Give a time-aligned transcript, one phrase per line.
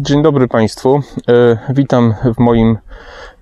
[0.00, 1.00] Dzień dobry Państwu.
[1.28, 2.78] E, Witam w moim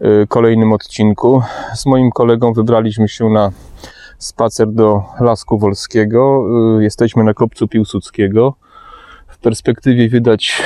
[0.00, 1.42] e, kolejnym odcinku.
[1.74, 3.50] Z moim kolegą wybraliśmy się na
[4.18, 6.44] spacer do Lasku Wolskiego.
[6.78, 8.54] E, Jesteśmy na kopcu Piłsudskiego.
[9.28, 10.62] W perspektywie widać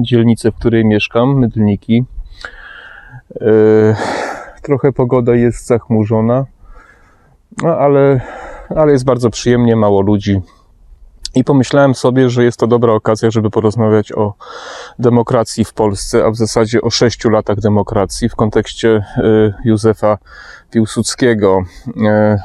[0.00, 2.04] dzielnicę, w której mieszkam, Mydlniki.
[4.62, 6.46] Trochę pogoda jest zachmurzona,
[7.62, 8.20] no ale,
[8.76, 10.40] ale jest bardzo przyjemnie, mało ludzi.
[11.34, 14.34] I pomyślałem sobie, że jest to dobra okazja, żeby porozmawiać o
[14.98, 20.18] demokracji w Polsce, a w zasadzie o sześciu latach demokracji w kontekście y, Józefa
[20.70, 21.62] Piłsudskiego.
[21.88, 22.38] Y,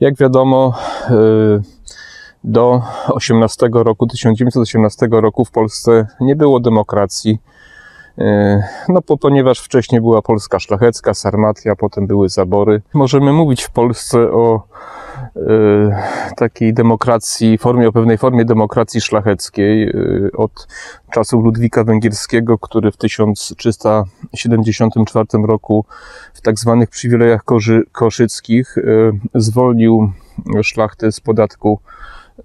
[0.00, 0.74] Jak wiadomo,
[1.10, 1.14] y,
[2.44, 7.38] do 18 roku, 1918 roku w Polsce nie było demokracji.
[8.88, 12.82] No, po, ponieważ wcześniej była Polska szlachecka, Sarmatia, potem były zabory.
[12.94, 14.62] Możemy mówić w Polsce o
[16.36, 20.68] takiej demokracji, formie, o pewnej formie demokracji szlacheckiej y, od
[21.10, 25.84] czasów Ludwika Węgierskiego, który w 1374 roku
[26.34, 30.12] w tak zwanych przywilejach korzy, koszyckich y, zwolnił
[30.62, 31.80] szlachtę z podatku
[32.38, 32.42] y,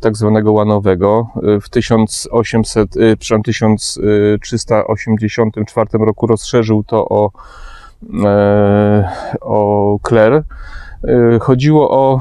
[0.00, 1.28] tak zwanego łanowego.
[1.56, 7.30] Y, W 1800, y, przepraszam, 1384 roku rozszerzył to o,
[9.40, 10.44] o kler.
[11.08, 12.20] Y, Chodziło o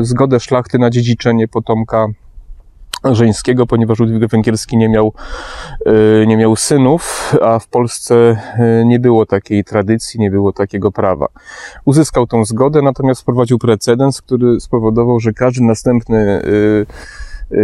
[0.00, 2.06] y, zgodę szlachty na dziedziczenie potomka
[3.04, 5.12] żeńskiego, ponieważ Ludwik Węgierski nie miał,
[6.22, 8.36] y, nie miał synów, a w Polsce
[8.84, 11.26] nie było takiej tradycji, nie było takiego prawa.
[11.84, 16.42] Uzyskał tą zgodę, natomiast wprowadził precedens, który spowodował, że każdy następny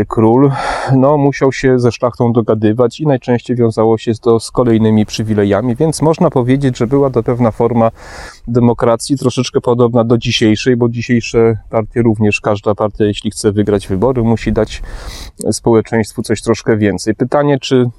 [0.08, 0.50] król
[0.96, 6.02] no, musiał się ze szlachtą dogadywać i najczęściej wiązało się to z kolejnymi przywilejami, więc
[6.02, 7.90] można powiedzieć, że była to pewna forma
[8.48, 14.22] demokracji, troszeczkę podobna do dzisiejszej, bo dzisiejsze partie również, każda partia, jeśli chce wygrać wybory,
[14.22, 14.82] musi dać
[15.52, 17.14] społeczeństwu coś troszkę więcej.
[17.14, 17.90] Pytanie, czy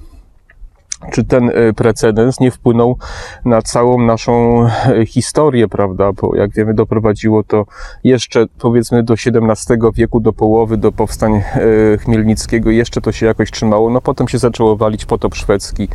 [1.11, 2.97] czy ten e, precedens nie wpłynął
[3.45, 6.11] na całą naszą e, historię, prawda?
[6.13, 7.65] Bo jak wiemy, doprowadziło to
[8.03, 11.43] jeszcze powiedzmy do XVII wieku, do połowy, do powstań e,
[11.97, 13.89] Chmielnickiego, jeszcze to się jakoś trzymało.
[13.89, 15.87] No potem się zaczęło walić potop szwedzki,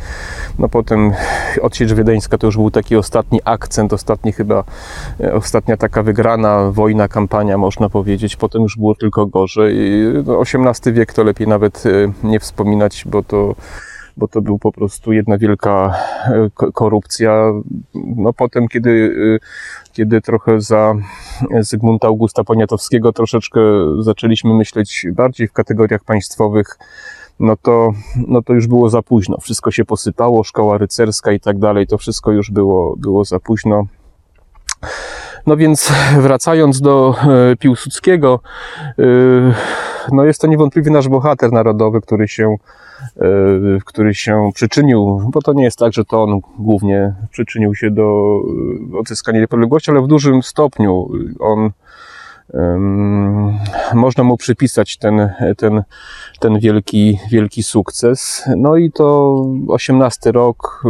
[0.59, 1.11] no potem
[1.61, 4.63] odsiecz wiedeńska to już był taki ostatni akcent, ostatni chyba,
[5.33, 8.35] ostatnia taka wygrana wojna, kampania, można powiedzieć.
[8.35, 9.75] Potem już było tylko gorzej.
[9.77, 11.83] I, No, XVIII wiek to lepiej nawet
[12.23, 13.55] nie wspominać, bo to
[14.17, 15.95] bo to był po prostu jedna wielka
[16.25, 17.51] e, ko- korupcja.
[17.95, 20.93] No potem, kiedy, e, kiedy trochę za
[21.59, 23.61] Zygmunta Augusta Poniatowskiego troszeczkę
[23.99, 26.77] zaczęliśmy myśleć bardziej w kategoriach państwowych,
[27.39, 27.91] no to,
[28.27, 29.37] no to już było za późno.
[29.37, 33.85] Wszystko się posypało, szkoła rycerska i tak dalej, to wszystko już było, było za późno.
[35.47, 37.15] No więc wracając do
[37.51, 38.39] e, Piłsudskiego,
[40.11, 42.55] no jest to niewątpliwie nasz bohater narodowy, który się,
[43.85, 48.35] który się przyczynił, bo to nie jest tak, że to on głównie przyczynił się do
[48.93, 51.09] e, odzyskania niepodległości, ale w dużym stopniu
[51.39, 51.71] on
[53.93, 55.83] można mu przypisać ten, ten,
[56.39, 58.43] ten wielki, wielki sukces.
[58.57, 59.35] No i to
[59.67, 60.83] 18 rok,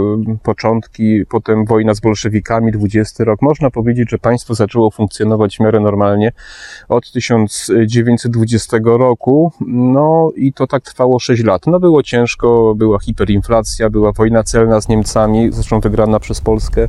[0.43, 3.41] początki, potem wojna z bolszewikami, 20 rok.
[3.41, 6.31] Można powiedzieć, że państwo zaczęło funkcjonować w miarę normalnie
[6.89, 9.51] od 1920 roku.
[9.67, 11.61] No i to tak trwało 6 lat.
[11.67, 16.87] No było ciężko, była hiperinflacja, była wojna celna z Niemcami, zresztą wygrana przez Polskę.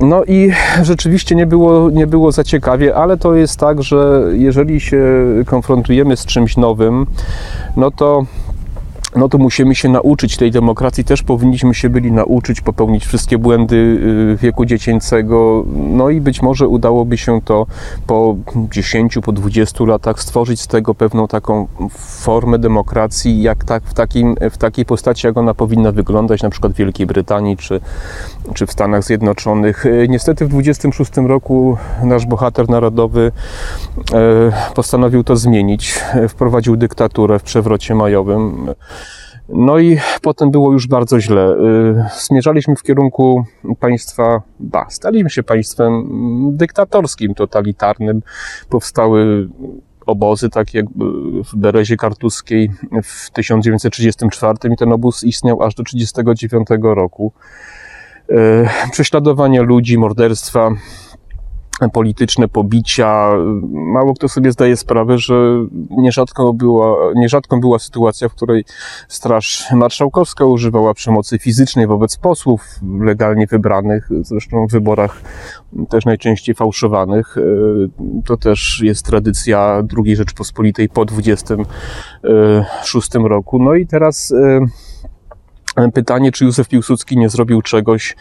[0.00, 0.50] No i
[0.82, 5.02] rzeczywiście nie było, nie było za ciekawie, ale to jest tak, że jeżeli się
[5.46, 7.06] konfrontujemy z czymś nowym,
[7.76, 8.24] no to
[9.16, 13.76] no to musimy się nauczyć tej demokracji, też powinniśmy się byli nauczyć popełnić wszystkie błędy
[13.76, 17.66] y, wieku dziecięcego, no i być może udałoby się to
[18.06, 18.36] po
[18.70, 21.66] 10, po 20 latach stworzyć z tego pewną taką
[21.98, 26.72] formę demokracji, jak tak, w, takim, w takiej postaci, jak ona powinna wyglądać, na przykład
[26.72, 27.80] w Wielkiej Brytanii czy,
[28.54, 29.86] czy w Stanach Zjednoczonych.
[29.86, 33.32] Y, Niestety w 26 roku nasz bohater narodowy
[34.12, 38.74] e, postanowił to zmienić, wprowadził dyktaturę w przewrocie majowym.
[39.48, 41.48] No i potem było już bardzo źle.
[41.48, 43.44] Y, Zmierzaliśmy w kierunku
[43.80, 46.04] państwa, ba, staliśmy się państwem
[46.56, 48.22] dyktatorskim, totalitarnym.
[48.68, 49.48] Powstały
[50.06, 50.90] obozy, takie jak y,
[51.44, 52.70] w Berezie Kartuskiej
[53.04, 57.32] w 1934 i ten obóz istniał aż do 1939 roku.
[58.30, 60.70] Y, Prześladowanie ludzi, morderstwa,
[61.92, 63.30] polityczne pobicia.
[63.72, 65.34] Mało kto sobie zdaje sprawę, że
[65.90, 68.64] nierzadko była, nierzadką była sytuacja, w której
[69.08, 72.64] Straż Marszałkowska używała przemocy fizycznej wobec posłów
[73.00, 75.22] legalnie wybranych, zresztą w wyborach
[75.88, 77.36] też najczęściej fałszowanych.
[78.24, 83.58] To też jest tradycja II Rzeczpospolitej po 26 roku.
[83.58, 84.34] No i teraz
[85.94, 88.16] Pytanie, czy Józef Piłsudski nie zrobił czegoś,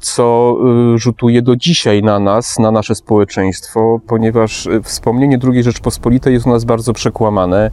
[0.00, 0.56] co
[0.94, 6.46] y, rzutuje do dzisiaj na nas, na nasze społeczeństwo, ponieważ y, wspomnienie II Rzeczpospolitej jest
[6.46, 7.70] u nas bardzo przekłamane.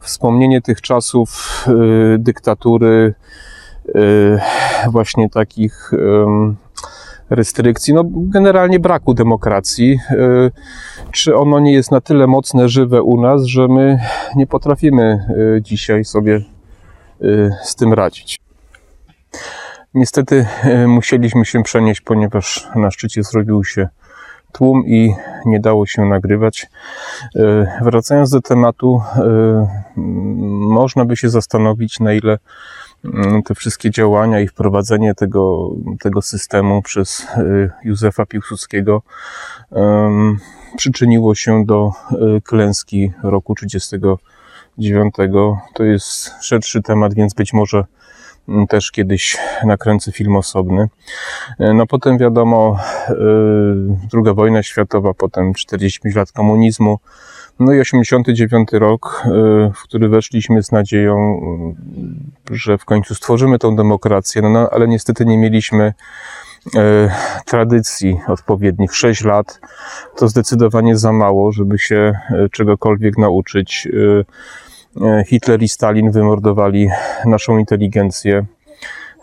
[0.00, 1.58] Wspomnienie tych czasów
[2.14, 3.14] y, dyktatury,
[4.90, 5.90] właśnie takich
[7.30, 9.98] restrykcji, no generalnie braku demokracji.
[11.10, 13.98] Czy ono nie jest na tyle mocne, żywe u nas, że my
[14.36, 15.26] nie potrafimy
[15.60, 16.40] dzisiaj sobie
[17.62, 18.42] z tym radzić?
[19.94, 23.88] Niestety e, musieliśmy się przenieść, ponieważ na szczycie zrobił się
[24.52, 25.14] tłum i
[25.46, 26.66] nie dało się nagrywać.
[27.36, 32.38] E, wracając do tematu, e, można by się zastanowić, na ile
[33.04, 35.70] mm, te wszystkie działania i wprowadzenie tego,
[36.00, 37.26] tego systemu przez
[37.84, 39.02] Józefa Piłsudskiego
[40.76, 41.92] przyczyniło się do
[42.44, 45.14] klęski roku 1939.
[45.74, 47.84] To jest szerszy temat, więc być może
[48.68, 50.88] też kiedyś nakręcę film osobny.
[51.58, 52.78] E, no potem wiadomo,
[53.08, 53.14] e,
[54.10, 56.98] druga wojna światowa, potem 45 lat komunizmu,
[57.60, 59.30] no i 89 rok, e,
[59.74, 61.40] w który weszliśmy z nadzieją,
[62.50, 65.92] że w końcu stworzymy tą demokrację, no, no ale niestety nie mieliśmy
[67.46, 68.94] tradycji odpowiednich.
[68.94, 69.60] 6 lat
[70.16, 72.12] to zdecydowanie za mało, żeby się
[72.52, 73.88] czegokolwiek nauczyć.
[75.00, 76.88] E, Hitler i Stalin wymordowali
[77.24, 78.44] naszą inteligencję.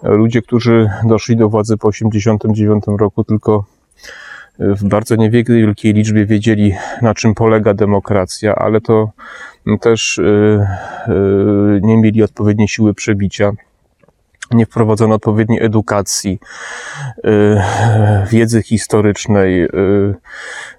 [0.03, 3.65] Ludzie, którzy doszli do władzy po 1989 roku, tylko
[4.59, 9.09] w bardzo niewielkiej liczbie wiedzieli, na czym polega demokracja, ale to
[9.81, 11.13] też e, e,
[11.81, 13.51] nie mieli odpowiedniej siły przebicia
[14.51, 16.39] nie wprowadzono odpowiedniej edukacji,
[17.17, 17.57] y,
[18.31, 19.69] wiedzy historycznej, y,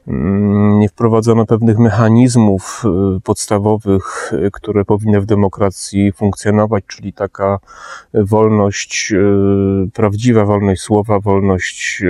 [0.08, 2.82] mm, nie wprowadzono pewnych mechanizmów
[3.16, 7.58] y, podstawowych, które powinny w demokracji funkcjonować, czyli taka
[8.14, 9.12] wolność,
[9.94, 12.02] prawdziwa wolność słowa, wolność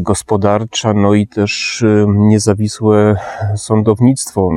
[0.00, 3.16] gospodarcza, no i też niezawisłe
[3.56, 4.50] sądownictwo.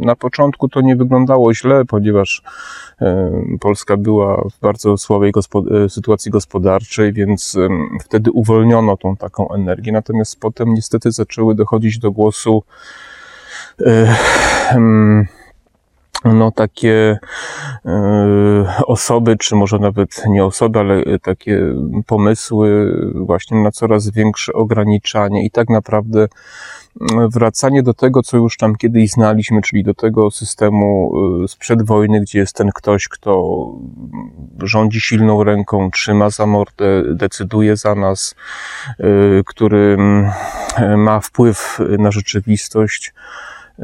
[0.00, 2.42] Na początku to nie wyglądało źle, ponieważ
[3.60, 7.56] Polska była w bardzo słabej gospod- e, sytuacji gospodarczej, więc
[8.04, 9.92] wtedy uwolniono tą taką energię.
[9.92, 12.62] Natomiast potem niestety zaczęły dochodzić do głosu
[13.80, 14.16] e,
[16.34, 17.18] no takie
[17.84, 21.60] e, osoby, czy może nawet nie osoby, ale takie
[22.06, 26.28] pomysły właśnie na coraz większe ograniczanie i tak naprawdę
[27.32, 31.12] wracanie do tego, co już tam kiedyś znaliśmy, czyli do tego systemu
[31.44, 33.66] y, sprzed wojny, gdzie jest ten ktoś, kto
[34.62, 38.34] rządzi silną ręką, trzyma za mordę, decyduje za nas,
[39.46, 40.30] który mm,
[41.00, 43.14] ma wpływ na rzeczywistość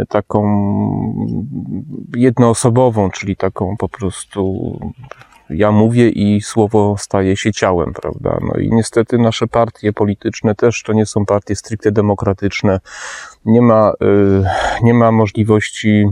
[0.09, 0.43] taką
[2.17, 4.79] jednoosobową, czyli taką po prostu
[5.55, 8.39] ja mówię i słowo staje się ciałem, prawda?
[8.41, 12.81] No i niestety nasze partie polityczne też to nie są partie stricte demokratyczne.
[13.45, 14.45] Nie ma, y,
[14.83, 16.07] nie ma możliwości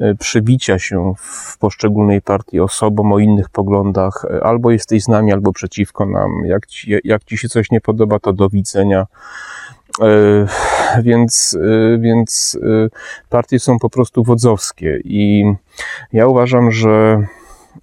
[0.00, 4.24] y, przebicia się w poszczególnej partii osobom o innych poglądach.
[4.42, 6.30] Albo jesteś z nami, albo przeciwko nam.
[6.44, 9.06] Jak ci, jak ci się coś nie podoba, to do widzenia.
[10.98, 11.58] Y, więc,
[11.98, 12.58] więc
[13.28, 15.44] partie są po prostu wodzowskie i
[16.12, 17.24] ja uważam, że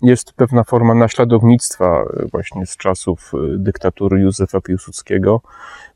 [0.01, 5.41] jest pewna forma naśladownictwa e, właśnie z czasów dyktatury Józefa Piłsudskiego,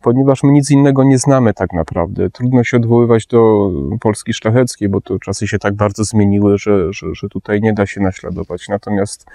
[0.01, 2.29] ponieważ my nic innego nie znamy tak naprawdę.
[2.29, 7.07] Trudno się odwoływać do Polski szlacheckiej, bo to czasy się tak bardzo zmieniły, że, że,
[7.13, 8.69] że tutaj nie da się naśladować.
[8.69, 9.25] Natomiast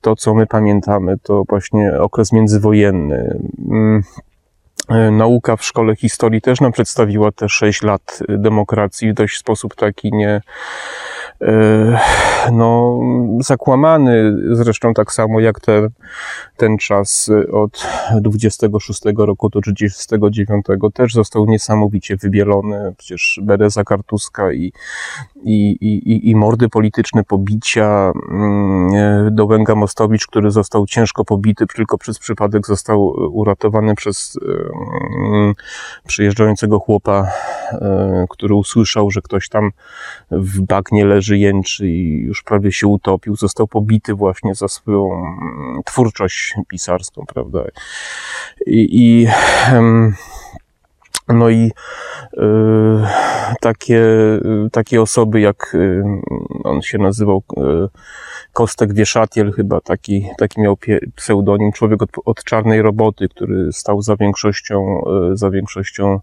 [0.00, 3.40] to, co my pamiętamy, to właśnie okres międzywojenny.
[4.88, 9.74] E, nauka w szkole historii też nam przedstawiła te sześć lat demokracji w dość sposób
[9.74, 10.40] taki nie,
[11.42, 11.98] E,
[12.52, 13.00] no,
[13.40, 15.88] zakłamany, zresztą tak samo jak ten,
[16.56, 17.86] ten czas od
[18.20, 22.94] 26 roku do 39 też został niesamowicie wybielony.
[22.98, 24.72] Przecież Bereza Kartuska i,
[25.44, 32.18] i, i, i mordy polityczne, pobicia, mm, Dołęga Mostowicz, który został ciężko pobity, tylko przez
[32.18, 35.54] przypadek został uratowany przez mm,
[36.06, 37.30] przyjeżdżającego chłopa,
[37.72, 39.70] e, który usłyszał, że ktoś tam
[40.30, 43.36] w bagnie leży leży, jęczy i już prawie się utopił.
[43.36, 47.64] Został pobity właśnie za swoją mm, twórczość pisarską, prawda?
[48.66, 49.28] I, i
[51.28, 51.72] No i
[52.32, 52.38] y,
[53.60, 56.02] takie, y, takie osoby jak y,
[56.64, 57.88] on się nazywał y,
[58.52, 60.76] Kostek Wieszatiel, chyba taki, taki miał
[61.16, 66.20] pseudonim, człowiek od, od czarnej roboty, który stał za większością, y, za większością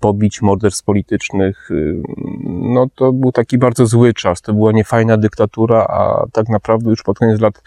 [0.00, 1.70] pobić, morderstw politycznych.
[1.70, 2.02] Y,
[2.46, 7.02] no to był taki bardzo zły czas, to była niefajna dyktatura, a tak naprawdę już
[7.02, 7.62] pod koniec lat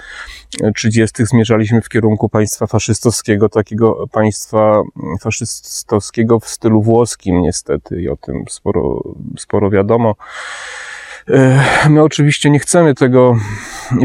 [0.76, 1.26] 30.
[1.26, 4.82] zmierzaliśmy w kierunku państwa faszystowskiego, takiego państwa
[5.22, 9.04] faszystowskiego w stylu włoskim niestety i o tym sporo,
[9.38, 10.16] sporo wiadomo.
[11.30, 13.36] E, my oczywiście nie chcemy tego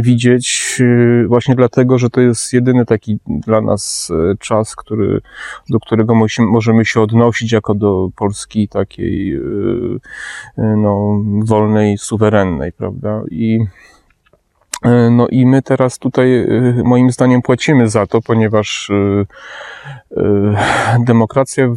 [0.02, 5.20] widzieć, e, właśnie dlatego, że to jest jedyny taki dla nas e, czas, który,
[5.70, 9.40] do którego możemy się odnosić jako do Polski takiej
[10.56, 13.22] no, wolnej, suwerennej, prawda?
[13.30, 13.58] I
[15.10, 16.46] no i my teraz tutaj e,
[16.84, 19.24] moim zdaniem płacimy za to, ponieważ e,
[21.06, 21.68] demokracja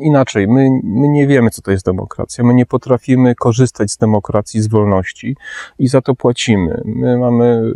[0.00, 2.44] inaczej, my, my nie wiemy, co to jest demokracja.
[2.44, 5.36] My nie potrafimy korzystać z demokracji, z wolności
[5.78, 6.82] i za to płacimy.
[6.84, 7.72] My mamy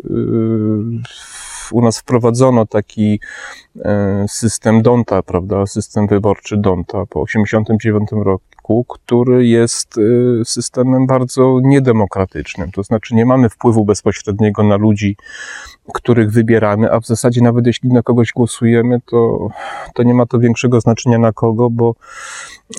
[1.72, 3.20] u nas wprowadzono taki
[4.28, 8.44] system Donta, prawda, system wyborczy Donta po 1989 roku
[8.88, 12.70] który jest y, systemem bardzo niedemokratycznym.
[12.70, 15.16] To znaczy nie mamy wpływu bezpośredniego na ludzi,
[15.94, 19.48] których wybieramy, a w zasadzie nawet jeśli na kogoś głosujemy, to,
[19.94, 21.94] to nie ma to większego znaczenia na kogo, bo,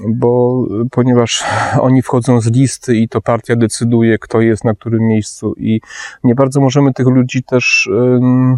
[0.08, 1.44] bo ponieważ
[1.82, 5.82] oni wchodzą z listy i to partia decyduje, kto jest na którym miejscu i
[6.24, 7.90] nie bardzo możemy tych ludzi też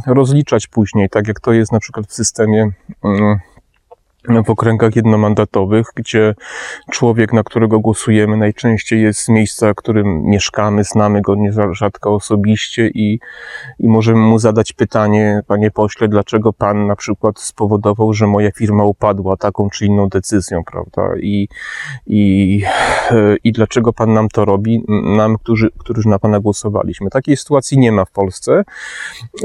[0.07, 2.71] rozliczać później, tak jak to jest na przykład w systemie
[4.45, 6.35] w okręgach jednomandatowych, gdzie
[6.91, 12.87] człowiek, na którego głosujemy, najczęściej jest z miejsca, w którym mieszkamy, znamy go nierzadko osobiście
[12.87, 13.19] i,
[13.79, 18.83] i możemy mu zadać pytanie, panie pośle, dlaczego pan na przykład spowodował, że moja firma
[18.83, 21.15] upadła taką czy inną decyzją, prawda?
[21.21, 21.47] I,
[22.07, 22.61] i,
[23.43, 24.83] i dlaczego pan nam to robi,
[25.17, 27.09] nam, którzy, którzy na pana głosowaliśmy.
[27.09, 28.63] Takiej sytuacji nie ma w Polsce.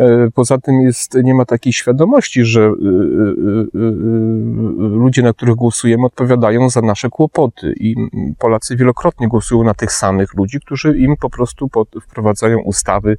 [0.00, 5.54] E, poza tym jest, nie ma takiej świadomości, że y, y, y, ludzie, na których
[5.54, 7.74] głosujemy, odpowiadają za nasze kłopoty.
[7.80, 7.94] I
[8.38, 11.70] Polacy wielokrotnie głosują na tych samych ludzi, którzy im po prostu
[12.02, 13.16] wprowadzają ustawy,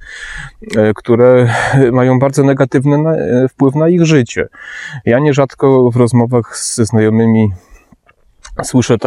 [0.77, 1.53] e, które
[1.91, 4.47] mają bardzo negatywny e, wpływ na ich życie.
[5.05, 7.49] Ja nierzadko w rozmowach ze znajomymi
[8.63, 8.97] słyszę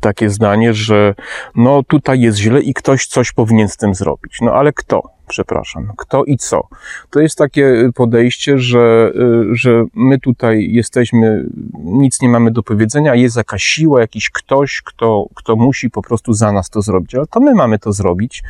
[0.00, 1.14] takie zdanie, że
[1.54, 4.40] no tutaj jest źle i ktoś coś powinien z tym zrobić.
[4.40, 5.02] No ale kto?
[5.32, 6.68] Przepraszam, kto i co.
[7.10, 11.46] To jest takie podejście, że, y, że my tutaj jesteśmy,
[11.84, 16.32] nic nie mamy do powiedzenia, jest jakaś siła, jakiś ktoś, kto, kto musi po prostu
[16.32, 18.42] za nas to zrobić, ale to my mamy to zrobić.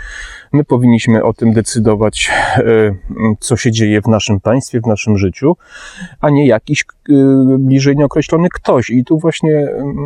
[0.53, 2.95] My powinniśmy o tym decydować, y,
[3.41, 5.57] co się dzieje w naszym państwie, w naszym życiu,
[6.21, 7.15] a nie jakiś y,
[7.59, 8.91] bliżej nieokreślony ktoś.
[8.91, 9.97] I tu właśnie mm,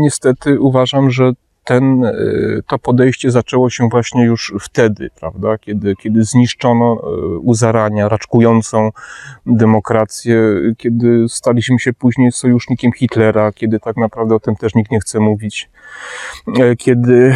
[0.00, 1.32] niestety uważam, że
[1.70, 7.54] ten, y, to podejście zaczęło się właśnie już wtedy, prawda, kiedy, kiedy zniszczono y, u
[7.54, 8.90] zarania raczkującą
[9.46, 10.40] demokrację,
[10.78, 15.20] kiedy staliśmy się później sojusznikiem Hitlera, kiedy tak naprawdę o tym też nikt nie chce
[15.20, 15.70] mówić,
[16.60, 17.34] e, kiedy,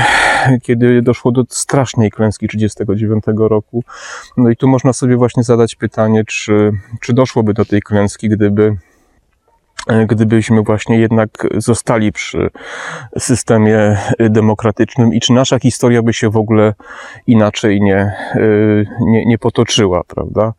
[0.63, 3.85] kiedy doszło do strasznej klęski 1939 roku.
[4.37, 8.77] No i tu można sobie właśnie zadać pytanie, czy, czy doszłoby do tej klęski, gdyby
[10.07, 12.51] gdybyśmy właśnie jednak zostali przy
[13.19, 16.75] systemie demokratycznym i czy nasza historia by się w ogóle
[17.27, 18.39] inaczej nie, e,
[19.01, 20.53] nie, nie potoczyła, prawda?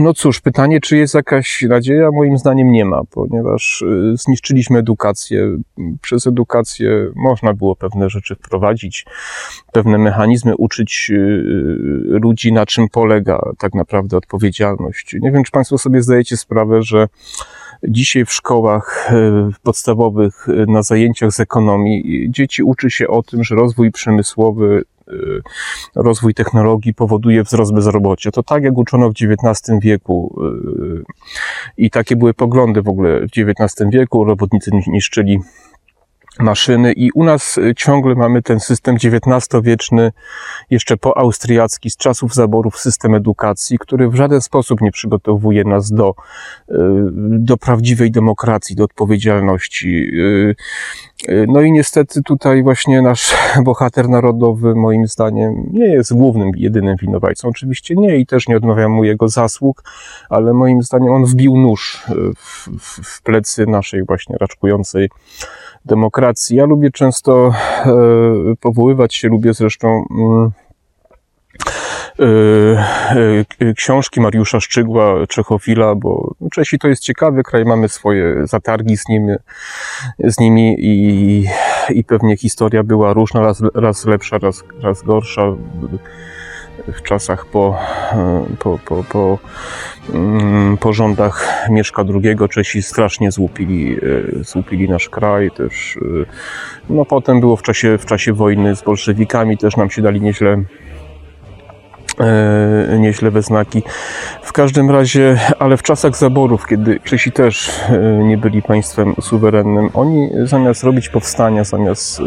[0.00, 2.10] No cóż, pytanie, czy jest jakaś nadzieja?
[2.12, 5.56] Moim zdaniem nie ma, ponieważ e, zniszczyliśmy edukację.
[6.02, 9.06] Przez edukację można było pewne rzeczy wprowadzić,
[9.72, 11.18] pewne mechanizmy, uczyć e,
[12.04, 15.16] ludzi, na czym polega tak naprawdę odpowiedzialność.
[15.20, 17.08] Nie wiem, czy Państwo sobie zdajecie sprawę, że
[17.88, 19.12] Dzisiaj w szkołach
[19.62, 24.99] podstawowych na zajęciach z ekonomii dzieci uczy się o tym, że rozwój przemysłowy Y,
[25.94, 28.30] rozwój technologii powoduje wzrost bezrobocia.
[28.30, 30.40] To tak jak uczono w XIX wieku
[30.98, 31.04] y,
[31.76, 34.24] i takie były poglądy w ogóle w XIX wieku.
[34.24, 35.38] Robotnicy niszczyli
[36.40, 40.12] maszyny i u nas y, ciągle mamy ten system XIX-wieczny,
[40.70, 46.14] jeszcze poaustriacki, z czasów zaborów system edukacji, który w żaden sposób nie przygotowuje nas do,
[46.70, 46.74] y,
[47.38, 50.10] do prawdziwej demokracji, do odpowiedzialności.
[50.14, 50.54] Y,
[51.48, 57.48] no i niestety tutaj właśnie nasz bohater narodowy, moim zdaniem, nie jest głównym, jedynym winowajcą.
[57.48, 59.84] Oczywiście nie i też nie odmawiam mu jego zasług,
[60.28, 62.04] ale moim zdaniem on wbił nóż
[62.36, 65.08] w, w, w plecy naszej właśnie raczkującej
[65.84, 66.29] demokracji.
[66.50, 67.52] Ja lubię często
[67.86, 67.92] e,
[68.60, 70.50] powoływać się, lubię zresztą mm,
[73.60, 79.08] e, książki Mariusza Szczygła, Czechofila, bo Czesi to jest ciekawy kraj, mamy swoje zatargi z
[79.08, 79.34] nimi,
[80.18, 81.44] z nimi i,
[81.90, 85.42] i pewnie historia była różna, raz, raz lepsza, raz, raz gorsza
[86.86, 87.78] w czasach po,
[88.58, 89.38] po, po, po,
[90.14, 93.96] mm, po rządach Mieszka II Czesi strasznie złupili,
[94.40, 95.96] e, złupili nasz kraj też.
[95.96, 96.00] e,
[96.90, 100.62] No potem było w czasie, w czasie wojny z bolszewikami, też nam się dali nieźle
[102.20, 103.82] e, nieźle we znaki.
[104.42, 107.70] W każdym razie, ale w czasach zaborów, kiedy Czesi też
[108.24, 112.22] nie byli państwem suwerennym, oni zamiast robić powstania, zamiast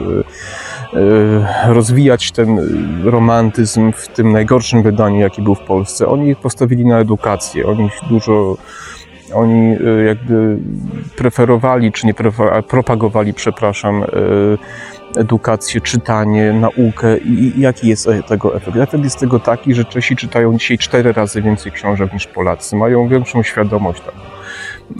[1.68, 2.60] rozwijać ten
[3.04, 7.68] romantyzm w tym najgorszym wydaniu, jaki był w Polsce, oni postawili na edukację.
[7.68, 8.58] Oni dużo
[9.34, 10.58] oni e, jakby
[11.16, 12.14] preferowali, czy nie
[12.68, 14.08] propagowali, przepraszam, e,
[15.16, 18.78] edukację, czytanie, naukę i jaki jest e- tego efekt?
[18.78, 23.08] Efekt jest tego taki, że Czesi czytają dzisiaj cztery razy więcej książek niż Polacy, mają
[23.08, 24.02] większą świadomość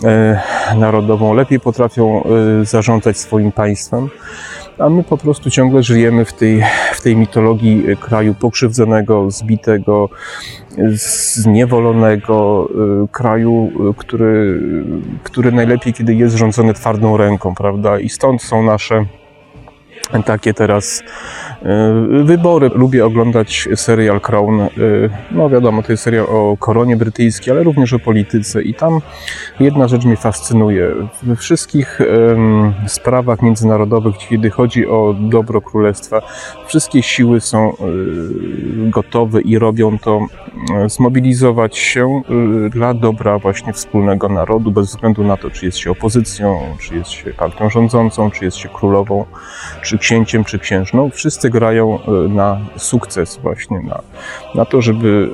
[0.04, 0.42] e,
[0.78, 4.10] narodową, lepiej potrafią e, zarządzać swoim państwem,
[4.84, 6.64] a my po prostu ciągle żyjemy w tej,
[6.94, 10.10] w tej mitologii e, kraju pokrzywdzonego, zbitego,
[11.36, 12.70] zniewolonego,
[13.04, 14.62] e, kraju, e, który,
[15.24, 18.00] który najlepiej, kiedy jest rządzony twardą ręką, prawda?
[18.00, 19.06] I stąd są nasze
[20.26, 21.04] takie teraz
[21.62, 22.70] e, wybory.
[22.76, 24.62] Lubię oglądać serial Crown.
[24.62, 24.70] E,
[25.32, 28.62] No wiadomo, to jest serial o koronie brytyjskiej, ale również o polityce.
[28.62, 29.00] I tam
[29.60, 30.90] jedna rzecz mnie fascynuje.
[31.24, 32.00] We wszystkich
[32.88, 36.22] sprawach międzynarodowych, kiedy chodzi o dobro królestwa,
[36.68, 37.74] wszystkie siły są e,
[38.90, 40.20] gotowe i robią to
[40.88, 42.22] zmobilizować się
[42.70, 47.10] dla dobra właśnie wspólnego narodu, bez względu na to, czy jest się opozycją, czy jest
[47.12, 49.26] się partią rządzącą, czy jest się królową,
[49.82, 51.10] czy księciem, czy księżną.
[51.10, 54.02] Wszyscy grają e, na sukces właśnie, na,
[54.56, 55.30] na to, żeby,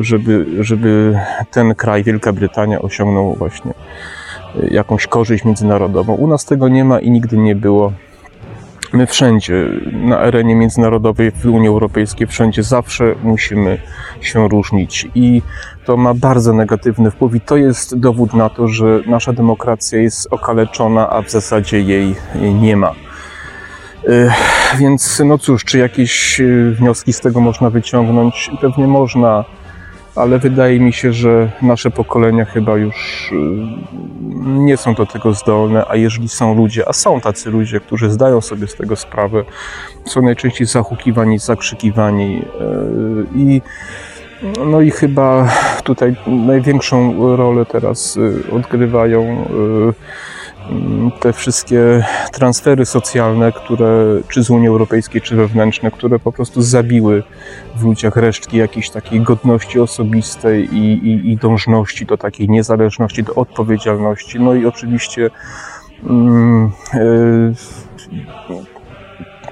[0.00, 1.18] e, żeby, żeby
[1.50, 6.14] ten kraj, Wielka Brytania osiągnął właśnie e, jakąś korzyść międzynarodową.
[6.14, 7.92] U nas tego nie ma i nigdy nie było.
[8.92, 13.78] My wszędzie, na arenie międzynarodowej, w Unii Europejskiej, wszędzie zawsze musimy
[14.20, 15.42] się różnić i
[15.84, 20.28] to ma bardzo negatywny wpływ i to jest dowód na to, że nasza demokracja jest
[20.30, 22.14] okaleczona, a w zasadzie jej
[22.60, 23.03] nie ma.
[24.08, 24.30] Y,
[24.78, 28.50] Więc no cóż, czy jakieś y, wnioski z tego można wyciągnąć?
[28.60, 29.44] Pewnie można,
[30.16, 33.36] ale wydaje mi się, że nasze pokolenia chyba już y,
[34.44, 38.40] nie są do tego zdolne, a jeżeli są ludzie, a są tacy ludzie, którzy zdają
[38.40, 39.44] sobie z tego sprawę,
[40.04, 42.42] są najczęściej zahukiwani, zakrzykiwani
[43.34, 43.62] i
[44.66, 45.48] no i chyba
[45.84, 48.18] tutaj największą rolę teraz
[48.52, 49.48] odgrywają
[51.20, 57.22] te wszystkie transfery socjalne, które czy z Unii Europejskiej, czy wewnętrzne, które po prostu zabiły
[57.76, 63.34] w ludziach resztki jakiejś takiej godności osobistej i, i, i dążności do takiej niezależności, do
[63.34, 64.40] odpowiedzialności.
[64.40, 65.30] No i oczywiście
[66.06, 67.54] mm, y,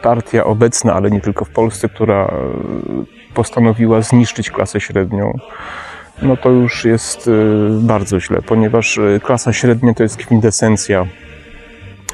[0.03, 2.33] partia obecna, ale nie tylko w Polsce, która e,
[3.35, 5.39] postanowiła zniszczyć klasę średnią,
[6.23, 7.33] no to już jest e,
[7.71, 11.07] bardzo źle, ponieważ e, klasa średnia to jest kwintesencja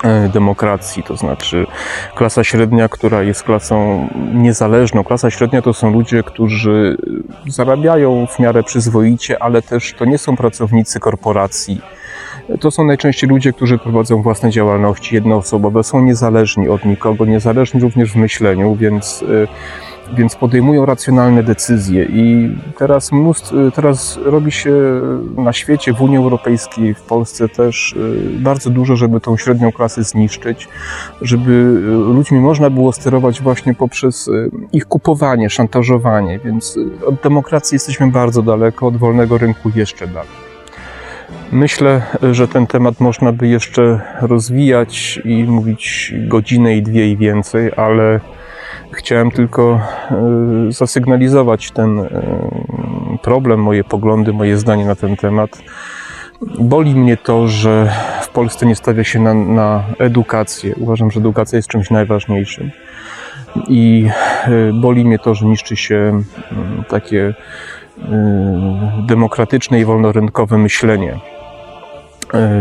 [0.05, 1.66] e, demokracji, to znaczy
[2.14, 5.05] klasa średnia, która jest klasą niezależną.
[5.05, 6.97] Klasa średnia to są ludzie, którzy
[7.49, 11.81] zarabiają w miarę przyzwoicie, ale też to nie są pracownicy korporacji.
[12.61, 18.12] To są najczęściej ludzie, którzy prowadzą własne działalności jednoosobowe, są niezależni od nikogo, niezależni również
[18.12, 19.49] w myśleniu, więc, y,
[20.16, 22.05] więc podejmują racjonalne decyzje.
[22.05, 24.73] I teraz, mnóstwo, teraz robi się
[25.37, 30.05] na świecie, w Unii Europejskiej, w Polsce też y, bardzo dużo, żeby tą średnią klasę
[30.05, 30.68] zniszczyć,
[31.23, 36.38] żeby y, ludźmi można było sterować właśnie poprzez y, ich kupowanie, szantażowanie.
[36.44, 40.49] Więc y, od demokracji jesteśmy bardzo daleko, od wolnego rynku jeszcze dalej.
[41.53, 47.71] Myślę, że ten temat można by jeszcze rozwijać i mówić godzinę i dwie i więcej,
[47.77, 48.21] ale
[48.92, 50.16] chciałem tylko e,
[50.68, 52.09] zasygnalizować ten e,
[53.22, 55.62] problem, moje poglądy, moje zdanie na ten temat.
[56.59, 60.74] Boli mnie to, że w Polsce nie stawia się na, na edukację.
[60.77, 62.70] Uważam, że edukacja jest czymś najważniejszym.
[63.68, 64.09] I
[64.44, 66.22] e, boli mnie to, że niszczy się
[66.88, 67.35] takie
[69.07, 71.20] demokratyczne i wolnorynkowe myślenie.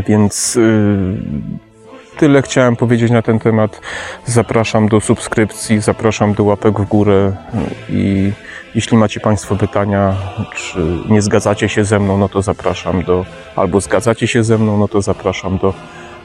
[0.08, 0.60] Więc
[2.18, 3.82] tyle chciałem powiedzieć na ten temat.
[4.26, 8.32] Zapraszam do subskrypcji, zapraszam do łapek w górę e, i
[8.76, 10.16] jeśli macie Państwo pytania,
[10.56, 13.26] czy nie zgadzacie się ze mną, no to zapraszam do,
[13.56, 15.74] albo zgadzacie się ze mną, no to zapraszam do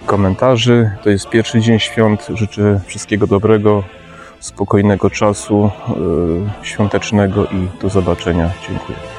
[0.06, 0.90] komentarzy.
[1.02, 2.26] To jest pierwszy dzień świąt.
[2.34, 3.82] Życzę wszystkiego dobrego,
[4.40, 8.50] spokojnego czasu yy, świątecznego i do zobaczenia.
[8.68, 9.11] Dziękuję.